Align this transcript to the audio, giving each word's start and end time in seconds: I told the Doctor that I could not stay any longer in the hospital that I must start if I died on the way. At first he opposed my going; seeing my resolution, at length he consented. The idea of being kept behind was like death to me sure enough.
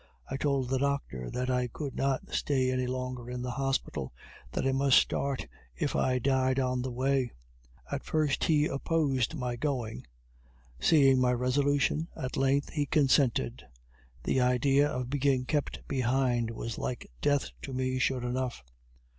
I 0.31 0.35
told 0.35 0.67
the 0.69 0.79
Doctor 0.79 1.29
that 1.29 1.51
I 1.51 1.67
could 1.67 1.95
not 1.95 2.33
stay 2.33 2.71
any 2.71 2.87
longer 2.87 3.29
in 3.29 3.43
the 3.43 3.51
hospital 3.51 4.11
that 4.51 4.65
I 4.65 4.71
must 4.71 4.97
start 4.97 5.45
if 5.75 5.95
I 5.95 6.17
died 6.17 6.59
on 6.59 6.81
the 6.81 6.89
way. 6.89 7.33
At 7.91 8.03
first 8.03 8.45
he 8.45 8.65
opposed 8.65 9.35
my 9.35 9.57
going; 9.57 10.07
seeing 10.79 11.21
my 11.21 11.33
resolution, 11.33 12.07
at 12.15 12.35
length 12.35 12.71
he 12.71 12.87
consented. 12.87 13.63
The 14.23 14.41
idea 14.41 14.87
of 14.89 15.11
being 15.11 15.45
kept 15.45 15.87
behind 15.87 16.49
was 16.49 16.79
like 16.79 17.07
death 17.21 17.49
to 17.61 17.71
me 17.71 17.99
sure 17.99 18.23
enough. 18.23 18.63